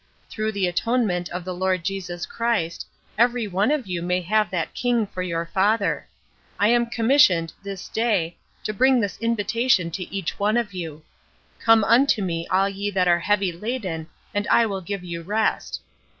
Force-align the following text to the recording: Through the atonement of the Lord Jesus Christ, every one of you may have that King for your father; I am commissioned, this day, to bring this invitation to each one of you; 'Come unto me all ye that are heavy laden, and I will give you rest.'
Through 0.31 0.53
the 0.53 0.65
atonement 0.65 1.29
of 1.29 1.45
the 1.45 1.53
Lord 1.53 1.83
Jesus 1.85 2.25
Christ, 2.25 2.87
every 3.19 3.45
one 3.47 3.69
of 3.69 3.85
you 3.85 4.01
may 4.01 4.19
have 4.21 4.49
that 4.49 4.73
King 4.73 5.05
for 5.05 5.21
your 5.21 5.45
father; 5.45 6.07
I 6.57 6.69
am 6.69 6.87
commissioned, 6.87 7.53
this 7.61 7.87
day, 7.87 8.35
to 8.63 8.73
bring 8.73 8.99
this 8.99 9.19
invitation 9.19 9.91
to 9.91 10.11
each 10.11 10.39
one 10.39 10.57
of 10.57 10.73
you; 10.73 11.03
'Come 11.59 11.83
unto 11.83 12.23
me 12.23 12.47
all 12.49 12.67
ye 12.67 12.89
that 12.89 13.07
are 13.07 13.19
heavy 13.19 13.51
laden, 13.51 14.07
and 14.33 14.47
I 14.47 14.65
will 14.65 14.81
give 14.81 15.03
you 15.03 15.21
rest.' 15.21 15.81